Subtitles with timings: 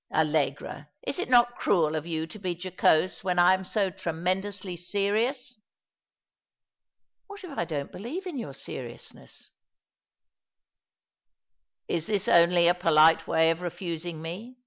[0.11, 4.75] "Allegra, is it not cruel of you to be jocose when I am so tremendously
[4.75, 5.59] serious?""
[7.27, 9.51] What if I don't believe in your seriousness?"
[11.87, 14.57] "Is this only a polite way of refusing me?"